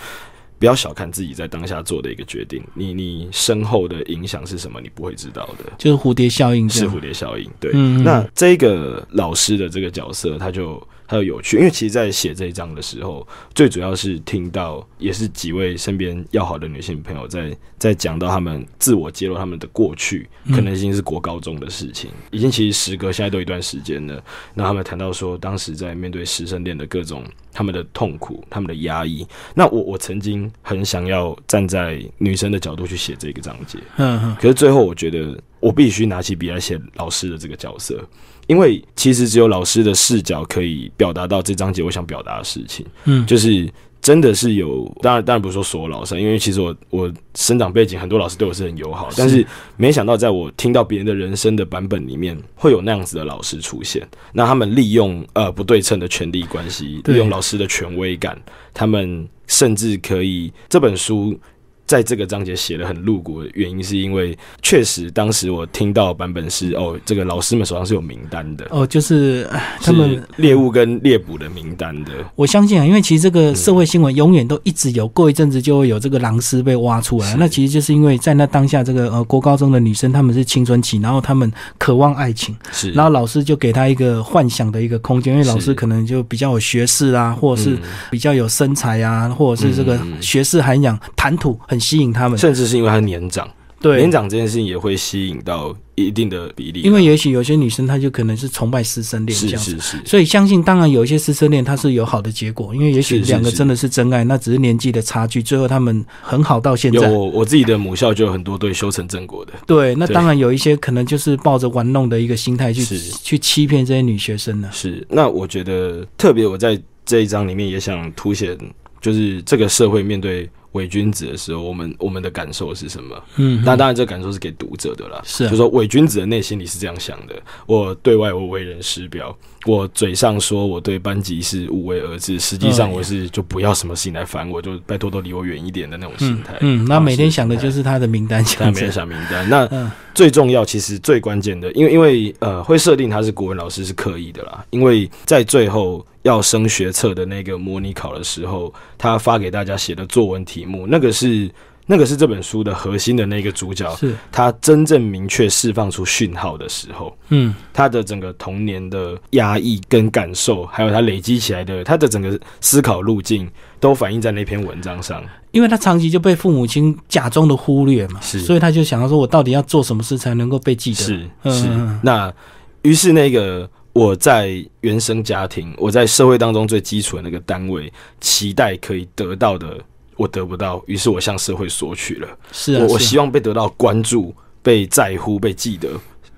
[0.58, 5.72] 不要小看自己在当下做的一个决定，你你身后的影响是什么，你不会知道的。
[5.76, 7.50] 就是蝴蝶效应，是蝴蝶效应。
[7.60, 10.80] 对，那这个老师的这个角色，他就。
[11.06, 24.22] 还有有趣，因为其实，在写这一章的时候，最主要是听到，也是几位身边要好的女性朋友在在讲到他们自我揭露他们的过去，可能已经是国高中的事情，已经其实时隔现在都一段时间了。
[24.54, 29.26] 那他们谈到说，当时在面对师生恋的各种他们的痛苦、他们的压抑。
[29.54, 38.02] 那我我曾经很想要站在女生的角度去写这个章节，嗯，可是最后我觉得我必须拿起笔来写老师的这个角色。
[38.46, 43.68] 因为其实只有老师的视角可以表达到这章节我想表达的事情，嗯，就是
[44.02, 58.38] 真的是有，当然当然不是说所有老师，因为其实我我生长背景很多老师对我是很友好，但是没想到在我听到别人的人生的版本里面会有那样子的老师出现，那他们利用呃不对称的权力关系，利用老师的权威感，
[58.72, 61.38] 他们甚至可以这本书。
[61.86, 69.48] 在这个章节写的很露骨的原因，是因为确实当时我听到版本是哦，这个老师们手上是有名单的哦，就是
[69.82, 72.12] 他们猎物跟猎捕的名单的。
[72.34, 77.36] 我相信啊，因为其实这个社会新闻永远都一直有，过一阵子就会有这个狼师被挖出来。
[77.36, 87.76] 那其实就是因为在那当下，这个呃国高中的女生她们是青春期，然后她们渴望爱情，是，然后老师就给她一个幻想的一个空间，因为老师可能就比较有学识啊，或者是
[88.10, 91.58] 比较有身材啊，或者是这个学识涵养、谈吐。
[91.74, 93.48] 很吸引他们，甚至是因为他年长，
[93.80, 96.80] 对年长这件事情也会吸引到一定的比例。
[96.82, 107.00] 因为也许有些女生她就可能是崇拜师生恋，是是是，所以相信当然有一些师生恋它是有好的结果，因为也许两个真的是真爱，那只是年纪的差距，最后他们很好到现在。
[107.00, 112.82] 有我自己的母校就有很多对修成正果的，对，那当然有一些可能就是抱着玩弄的一个心态去
[113.22, 114.68] 去欺骗这些女学生呢。
[114.72, 118.56] 是，那我觉得特别我在这一章里面也想凸显，
[119.00, 120.48] 就是这个社会面对。
[120.74, 123.20] 伪君子的时候，我们我们的感受是什么？
[123.36, 125.20] 嗯，那当然，这感受是给读者的啦。
[125.24, 127.34] 是，就说伪君子的内心里是这样想的：
[127.66, 136.56] 我对外我为人师表，我嘴上说我对班级是无为而治，实际上我是就不要什么事情来烦我，就拜托都离我远一点的那种心态。
[136.60, 139.48] 嗯，那每天想的就是他的名单， 他每天想名单。
[139.48, 146.04] 那最重要，其实最关键的，因为因为呃，会设定他是国文老师是刻意的啦，因为在最后。
[146.24, 151.50] 要升学测的那个模拟考的时候，他发给大家写的作文题目，那个是
[151.86, 163.46] 那个是这本书的核心的那个主角，是他真正明确释放出讯号的时候，嗯，他的整个童年的压抑跟感受，还有他累积起来的他的整个思考路径，
[163.78, 165.22] 都反映在那篇文章上。
[165.50, 170.96] 因为他长期就被父母亲假装的忽略嘛，是，所以他就想要说，我到底要做什么事才能够被记得？
[170.96, 171.68] 是是，
[172.02, 172.32] 那
[172.80, 173.68] 于是那个。
[173.94, 179.78] 我在原生家庭，我在社会当中最基础的那个单位，期待可以得到的，
[180.16, 182.28] 我得不到，于是我向社会索取了。
[182.50, 185.88] 是啊，我我希望被得到关注、被在乎、被记得。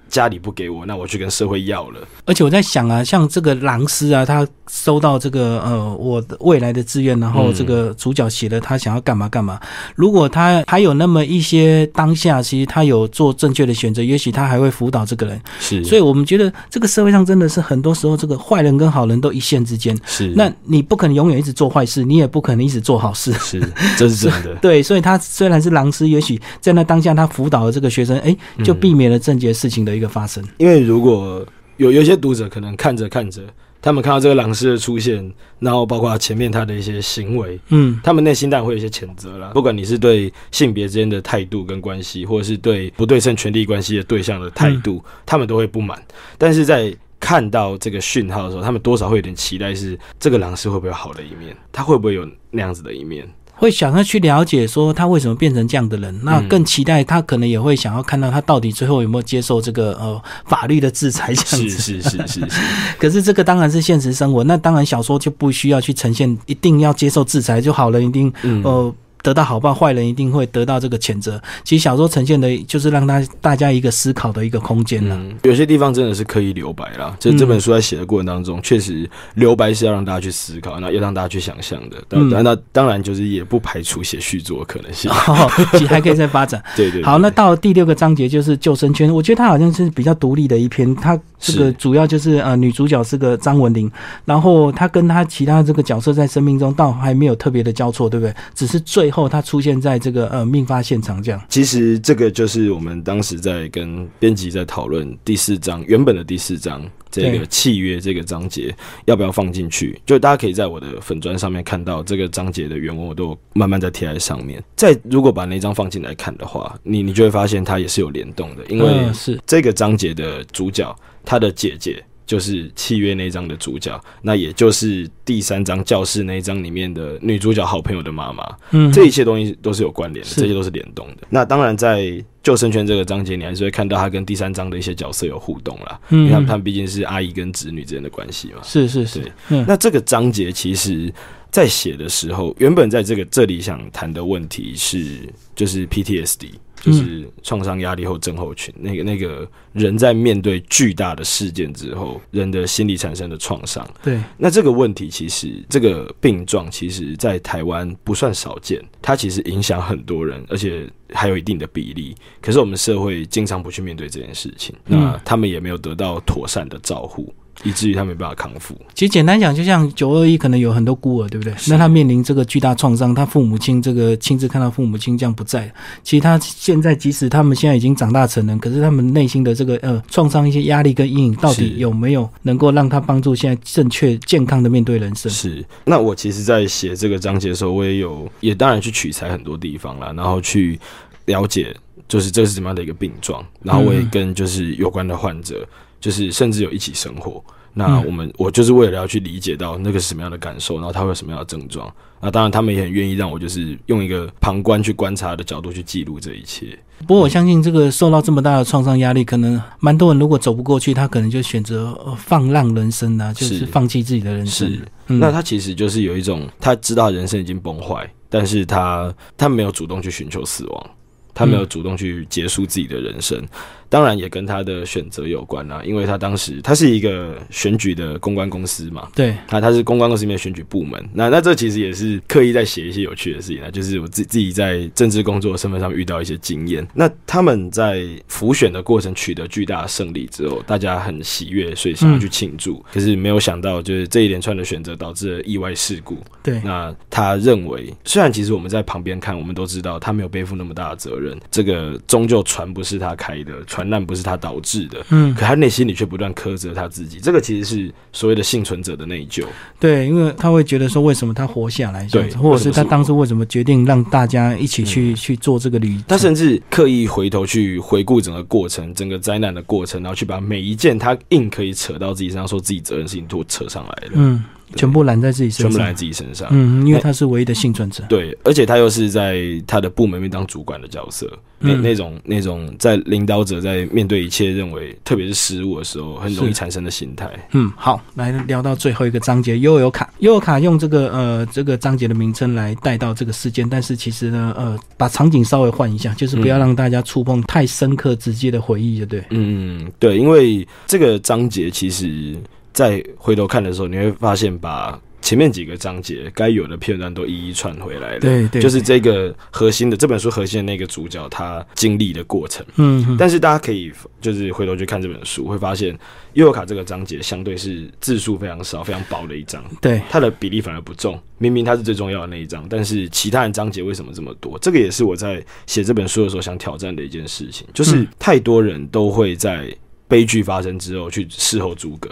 [0.08, 2.00] 家里不给我，那我去跟社会要了。
[2.24, 9.60] 而且我在想啊，像这个狼师啊，他收到这个呃我的未来的志愿，然后这个主角写了他想要干嘛干嘛。
[9.94, 15.40] 如果他还有那么一些当下，其实他有做正确的选择，也许他还会辅导这个人。
[15.58, 19.96] 是，所以我们觉得这个社会上真的是很多时候，这个坏人跟好人都一线之间。
[20.06, 23.32] 是，那你不可能永远一直做坏事，你也不可能一直做好事。
[23.38, 23.60] 是，
[23.96, 24.54] 这是真的。
[24.62, 29.95] 对，所以他虽然是狼师，也许在那当下他辅导了这个学生，哎，就避免了正确事情的。
[29.96, 31.46] 一个发生，因为如果
[31.78, 33.42] 有有些读者可能看着看着，
[33.82, 39.50] 他们看到这个狼师的出现，然后包括前面他的一些行为，嗯，他们内心当然会有一些谴责了。
[39.52, 46.02] 不管你是对性别之间的态度跟关系，或者是对不对称权力关系的对象的态度，他们都会不满。
[46.36, 51.56] 但是在看到这个讯号的时候，他们多少会有点期待，是这个狼师会不会有好的一面？
[51.70, 53.28] 他会不会有那样子的一面？
[53.56, 61.70] 会想要去了解说他为什么变成这样的人，那更期待他可能也会想要看到他到底最后有没有接受这个呃法律的制裁这样子。
[61.70, 62.48] 是是是是是。
[62.98, 68.94] 可是这个当然是现实生活，那当然小说就不需要去呈现一定要接受制裁就好了，一定呃。
[69.26, 71.42] 得到好报，坏人一定会得到这个谴责。
[71.64, 75.20] 其实小说呈现的就是让他大家一个思考的一个空间了。
[75.42, 77.16] 有些地方真的是刻意留白啦。
[77.18, 81.96] 就这本书在写的过程当中，确实留白是要让大家去思考，那要让大家去想象的。
[82.08, 85.10] 那那当然就是也不排除写续作的可能性，
[85.76, 86.62] 其实还可以再发展。
[86.76, 87.02] 对对。
[87.02, 89.12] 好，那到第六个章节就是救生圈。
[89.12, 90.94] 我觉得它好像是比较独立的一篇。
[90.94, 93.90] 它这个主要就是呃女主角是个张文玲，
[94.24, 98.32] 然后她跟她其他这个角色在生命中倒还没有特别的交错，对不对？
[98.54, 101.40] 只是最后他出现在这个呃命发现场这样。
[101.48, 108.76] 其实这个就是我们当时在跟编辑在讨论第四章原本的第四章这个契约这个章节
[109.06, 109.98] 要不要放进去。
[110.04, 114.62] 就大家可以在我的粉砖上面看到这个章节的原文，我都慢慢在贴在上面。
[114.76, 122.04] 再如果把那张放进来看的话，你你就会发现它也是有联动的，因为是这个章节的主角他的姐姐。
[122.26, 128.44] 就是契约那章的主角，那也就是第三章教室那一章里面的女主角好朋友的妈妈。
[128.72, 131.26] 嗯，这一切东西都是有关联的，这些都是联动的。
[131.30, 136.00] 那当然，在救生圈这个章节，你还是会看到他跟第三章的一些角色有互动啦。
[136.08, 138.60] 嗯，因为他们毕竟是阿姨跟侄女之间的关系嘛。
[138.64, 139.32] 是是是。
[139.48, 141.12] 那这个章节其实
[141.52, 145.20] 在写的时候，原本在这个这里想谈的问题是，
[145.54, 146.50] 就是 PTSD。
[146.86, 153.84] 就是创伤压力后症候群，那个那个人在面对巨大的事件之后，人的心理产生的创伤。
[154.02, 162.14] 对，那这个问题其实这个病状，其实在台湾不算少见，它其实影响很多人，而且还有一定的比例。
[162.40, 167.34] 可是我们社会经常不去面对这件事情，那他们也没有得到妥善的照护。
[167.64, 168.74] 以至于他没办法康复。
[168.94, 171.54] 其实简单讲，就像九二一，可能有很多孤儿，对不对？
[171.68, 185.30] 那他面临这个巨大创伤，他父母亲这个亲自看到父母亲这样不在，其实他现在即使他们现在已经长大成人，可是他们内心的这个呃创伤、一些压力跟阴影，到底有没有能够让他帮助现在正确健康的面对人生？
[185.30, 185.64] 是。
[185.84, 190.78] 那我其实，在写这个章节的时候，我也有也当然去取材很多地方了，然后去
[191.26, 191.74] 了解，
[192.08, 195.66] 就是这是怎么样的一个病状，然后我也跟就是有关的患者。
[196.00, 201.92] 就是甚至有一起生活，那我们我就是为了要去理解到那个是什么样的感受，然后他会有什么样的症状。
[202.20, 206.76] 那当然他们也很愿意让我就是用一个旁观去观察的角度去记录这一切。
[207.00, 214.66] 不过我相信这个受到这么大的创伤压力，可能蛮多人如果走不过去，他可能就选择放浪人生啊，就是放弃自己的人生。
[214.70, 220.90] 是，那他其实就是有一种他知道人生已经崩坏，但是他他没有主动去寻求死亡，
[221.34, 223.46] 他没有主动去结束自己的人生。
[223.88, 236.86] 当然也跟他的选择有关啦，因为他当时他是一个选举的公关公司嘛，对，那他是公关公司里面选举部门，那那这其实也是刻意在写一些有趣的事情啊，就是我自自己在政治工作身份上遇到一些经验。
[236.94, 242.84] 那他们在浮选的过程取得巨大的胜利之后，大家很喜悦，所以想要去庆祝。
[242.92, 246.18] 可是没有想到，就是这一连串的选择导致了意外事故。
[246.42, 253.54] 对，那他认为，虽然其实我们在旁边看，我们都知道他没有背负那么大的责任，这个终究船不是他开的。
[253.76, 259.44] 船难不是他导致的，嗯，可他内心里却不断苛责他自己，这个其实是所谓的幸存者的内疚。
[259.78, 262.06] 对，因为他会觉得说，为什么他活下来？
[262.10, 266.00] 对，或者是他当初为什么决定让大家一起去去做这个旅？
[266.08, 274.12] 他甚至刻意回头去回顾整个过程，整个灾难的过程，然后去把每一件他硬可以扯到自己身上说自己责任事情都扯上来了。
[274.14, 274.42] 嗯。
[274.74, 276.48] 全部揽在自己身上，全部揽在自己身上。
[276.50, 278.04] 嗯，因为他是唯一的幸存者。
[278.08, 287.30] 对，而且他又是在他的部门面当主管的角色，那那种那种在领导者在面对一切认为，特别是失误的时候，很容易产生的心态。
[287.52, 290.12] 嗯，好，来聊到最后一个章节，悠游卡。
[290.18, 299.24] 悠游卡用这个呃这个章节的名称来带到这个事件，但是其实呢，呃，把场景稍微换一下，就是不要让大家触碰太深刻、直接的回忆，对不对？
[299.30, 302.34] 嗯，对，因为这个章节其实。
[302.76, 308.20] 再回头看的时候，你会发现把前面几个章节该有的片段都一一串回来了。
[308.20, 312.64] 对对，就是这个核心的这本书核心的那个主角他经历的过程。
[312.76, 315.98] 嗯，但是大家可以就是回头去看这本书，会发现
[316.34, 319.64] 尤卡这个章节相对是字数非常少、非常薄的一章。
[319.80, 321.18] 对，它的比例反而不重。
[321.38, 324.58] 明明它是最重要的那一章，但是其他人章节为什么这么多？
[324.58, 329.74] 这个也是我在写这本书的时候想挑战的一件事情，就是太多人都会在
[330.06, 332.10] 悲剧发生之后去事后诸葛。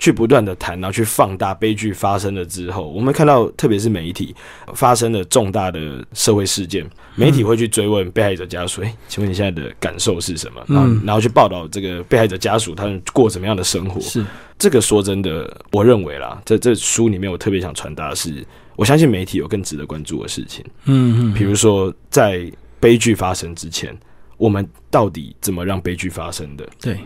[0.00, 4.34] 去不断的谈，然后去放大悲剧发生了之后，我们看到，特别是媒体
[4.74, 6.84] 发生了重大的社会事件，
[7.14, 14.00] 媒体会去追问被害者家属：“哎，请问你现在的感受是什么？”然后，然后去报道这个被害者家属他们过怎么样的生活。
[14.00, 14.24] 是
[14.58, 18.44] 这个说真的，我认为啦，在这书里面，我特别想传达的是。
[18.76, 20.64] 我相信媒体有更值得关注的事情。
[20.86, 23.94] 嗯嗯，比如说在悲剧发生之前，
[24.38, 26.66] 我们到底怎么让悲剧发生的？
[26.80, 26.98] 对，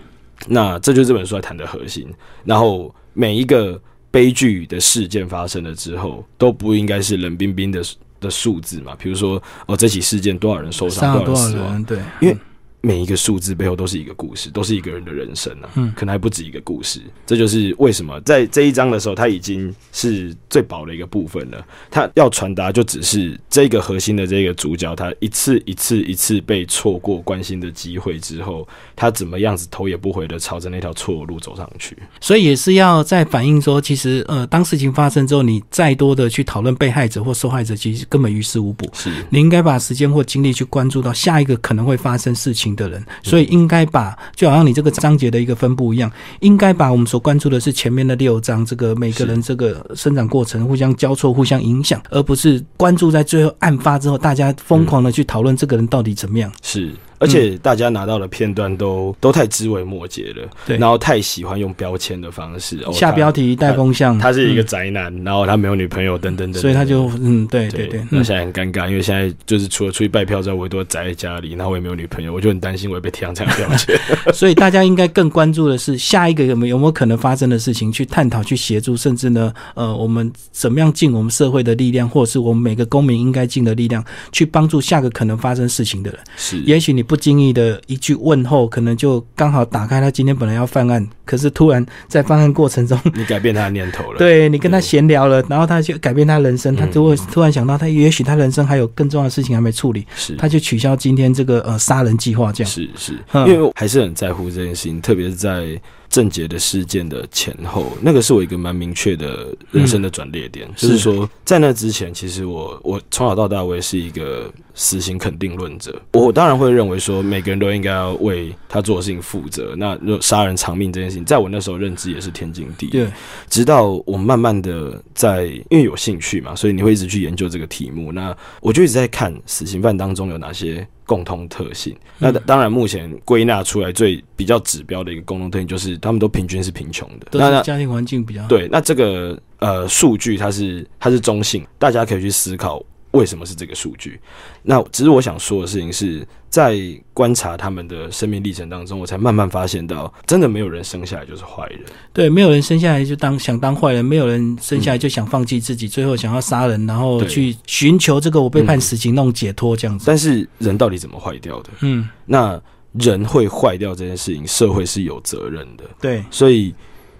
[0.46, 2.06] 那这就是这本书在谈的核心。
[2.44, 7.82] 然后每一个悲剧的事件发生了之后，都不应该是冷冰冰的
[8.20, 8.94] 的数字嘛？
[8.98, 11.84] 比如说，哦，这起事件多少人受伤，多少人死亡？
[11.84, 12.36] 对，因为。
[12.84, 17.00] 每一个数字背后都是一个故事，都是一个人的人生啊，嗯，可能还不止一个故事。
[17.24, 21.66] 这就是为什么在这一章的时候，它已经是最薄的一个部分了。
[21.90, 31.96] 它要传达就只是这个核心的这个主角，他一次一次一次被错过关心的机会之后，他怎么样子头也不回的朝着那条错误路走上去。
[32.20, 38.88] 所以也是要在反映说，其实呃，当事情发生之后，你再多的去讨论被害者或受害者，其实根本于事无补。
[38.92, 43.44] 是你应该把时间或精力去关注到下一个可能会发生事情的人，所以。
[43.54, 46.10] 应该把就好像你这个章节的一个分布一样，
[46.40, 56.50] 应该把我们所关注的是前面的六章，这个每个人这个生长过程互相交错、互相影响，而不是关注在最后案发之后，大家疯狂的去讨论这个人到底怎么样。
[56.62, 56.90] 是。
[57.18, 73.96] 而且大家拿到的片段都都太枝微末节了，对，然后太喜欢用标签的方式哦下标题带风向，他是一个宅男，然后他没有女朋友等等等，所以他就嗯，对对对，那现在很尴尬，因为现在就是除了出去拜票之外，我都宅在家里，然后我也没有女朋友，我就很担心我会被贴上这样标签。
[74.34, 86.20] 所以大家应该更关注的是下一个有没有没有可能发生的事情，去探讨、去协助，甚至呢，呃，我们怎么样尽我们社会的力量，或者是我们每个公民应该尽的力量，去帮助下个可能发生事情的人。
[86.36, 87.80] 是，也许你不经意的。
[87.86, 94.18] 一句问候，可能就刚好打开他今天本来要犯案，可是突然在犯案过程中， 你改变他的念头了。
[94.18, 103.12] 对你跟他闲聊了，然后他就改变他人生，他就会突然想到，他也许他人生还有更重要的事情还没处理，是他就取消今天这个呃杀人计划，这样是是，
[103.46, 105.80] 因为还是很在乎这件事情，特别是在。
[106.10, 110.68] 症结的事件的前后，那个是我一个蛮明确的人生的转捩点。
[110.76, 116.00] 就是说，在那之前，其实我我从小到大，我也是一个死刑肯定论者。
[116.12, 119.74] 我当然会认为说，每个人都应该要为他做的事情负责。
[119.76, 122.90] 那杀人偿命这件事情，在我那时候认知也是天经地义。
[122.90, 123.08] 对，
[123.48, 128.12] 直到我慢慢的在，因为有兴趣嘛，所以你会一直去研究这个题目。
[128.12, 130.86] 那我就一直在看死刑犯当中有哪些。
[131.06, 138.66] 共通特性，那当然目前归纳出来最比较指标的一个共同特性，就是他们都平均是贫穷的，那家庭环境比较对。
[138.72, 142.82] 那这个呃数据它是它是中性，大家可以去思考。
[143.14, 144.20] 为什么是这个数据？
[144.62, 146.76] 那只是我想说的事情是在
[147.12, 151.80] 观察他们的生命历程当中，我才慢慢发现到，真的没有人生下来就是坏人。
[152.12, 160.04] 对，没有人生下来就当想当坏人，没有人生下来就想放弃自己，最后想要杀人，然后去寻求这个我被判死刑那种解脱这样子。
[160.06, 161.70] 但是人到底怎么坏掉的？
[161.80, 162.60] 嗯，那
[162.92, 165.84] 人会坏掉这件事情，社会是有责任的。
[166.00, 166.74] 对，所以。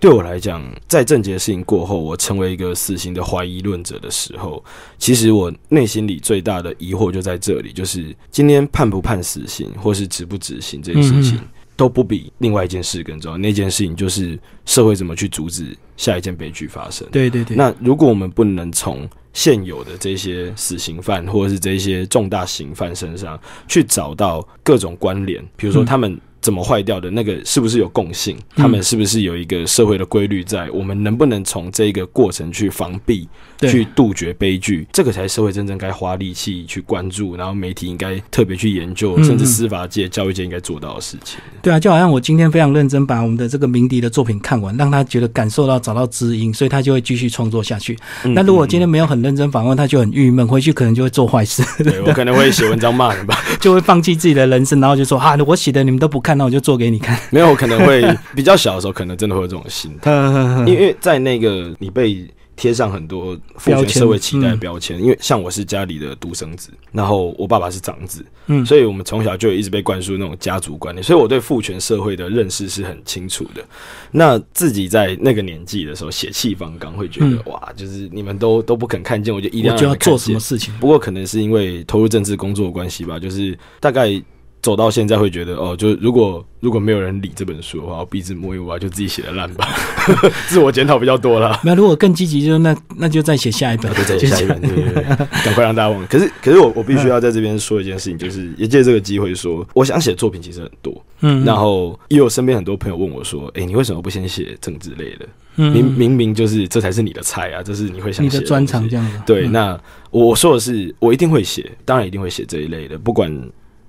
[0.04, 4.62] 对我来讲，在正结的事情过后，我成为一个死刑的怀疑论者的时候，
[4.98, 11.40] 其实我内心里最大的疑惑就在这里：，就是今天判不判死刑，或是执不执行这件事情，
[11.74, 13.38] 都不比另外一件事更重要。
[13.38, 17.08] 那件事情就是社会怎么去阻止下一件悲剧发生。
[17.10, 17.56] 对对对。
[17.56, 26.20] 那如果我们不能从现有的这些死刑犯，或者是这些重大刑犯身上去找到各种关联，比如说他们。
[26.44, 28.36] 怎么坏掉的那个是不是有共性？
[28.54, 30.68] 他们是不是有一个社会的规律在？
[30.72, 33.26] 我们能不能从这个过程去防避、
[33.62, 34.86] 去杜绝悲剧？
[34.92, 41.40] 这个才是社会真正该花力气去关注，然后媒体应该特别去研究，甚至司法界、教育界应该做到的事情。
[41.62, 47.98] 对啊，就好像我今天非常认真把我们的这个鸣笛的作品看完，让他觉得感受到找到知音，所以他就会继续创作下去。
[48.34, 51.62] 那如果今天没有很认真访问，他就很郁闷，回去可能就会做坏事。
[51.82, 56.33] 对我可能会写文章骂人吧， 就会放弃自己的人生，然后就说啊，我写的你们都不看。
[56.34, 57.18] 那我就做给你看。
[57.30, 58.02] 没有，可能会
[58.34, 60.10] 比较小的时候，可能真的会有这种心态，
[60.66, 62.26] 因为在那个你被
[62.56, 65.02] 贴上很多父权社会期待标签。
[65.02, 73.64] 因为像我是家里的独生子，然后我爸爸是长子，嗯，所以我们从小就一直被灌输那种家族观念，所以我对父权社会的认识是很清楚的。
[74.12, 80.72] 那自己在那个年纪的时候血气方刚，会觉得哇，就是你们都都不肯看见，我就一定要做什么事情。
[80.78, 84.22] 不过可能是因为投入政治工作的关系吧，就是大概。
[84.64, 89.68] 走到现在会觉得哦，就如果如果没有人理这本书的话，我鼻子摸一摸就自己写的烂吧，
[90.48, 91.60] 自我检讨比较多了。
[91.62, 95.04] 那如果更积极，就那那就再写下一本，就再写下一本， 对对对，
[95.44, 96.06] 赶快让大家忘。
[96.06, 105.28] 可是可是我我必须要在这边说一件事情，就是也借这个机会说，我想写作品其实很多，嗯，然后也有身边很多朋友问我说，哎，你为什么不先写政治类的？
[105.56, 109.20] 明明明就是这才是你的菜啊，这是你会想写的专长这样子。
[109.26, 109.78] 对，那
[110.10, 113.30] 我说的是，我一定会写，当然一定会写这一类的，不管。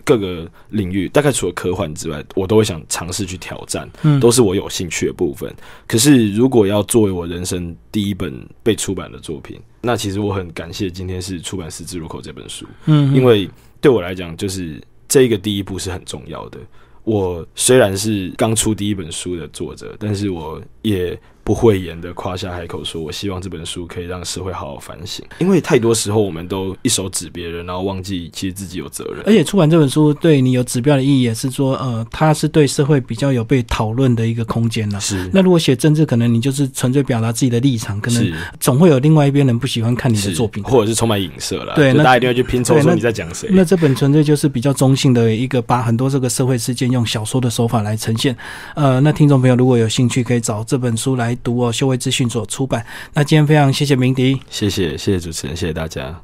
[0.06, 5.54] 各个领域，大概除了科幻之外，我都会想尝试去挑战，嗯，都是我有兴趣的部分。
[5.88, 8.34] 可是如果要作为我人生第一本
[8.64, 13.50] 被出版的作品，那其实我很感谢今天是出版《十字路口》这本书，嗯，因为
[13.82, 16.60] 对我来讲，就是这一个第一步是很重要的。
[17.04, 21.20] 我虽然是刚出第一本书的作者，但是我也。
[21.46, 29.22] 不讳言的夸下海口说：“我希望这本书可以让社会好好反省，因为太多时候我们都一手指别人，然后忘记其实自己有责任。
[29.28, 35.00] 而且出版这本书对你有指标的意义，也是说，呃，它是对社会比较有被讨论的一个空间了。
[35.00, 35.30] 是。
[35.32, 41.76] 那如果写政治，可能你就是纯粹表达自己的立场，可能总会有另外一边人不喜欢看你的作品，或者是充满影射了。
[41.76, 43.50] 对，那大家一定要去拼凑说你在讲谁。
[43.52, 48.36] 那这本纯粹就是比较中性的一个，把很多这个社会事件用小说的手法来呈现。
[48.74, 52.16] 呃，那听众朋友如果有兴趣，可以找这本书来读哦，修为资。
[52.16, 52.86] 讯做出版。
[53.14, 56.22] 那今天非常谢谢明迪，谢谢谢谢主持人，谢谢大家。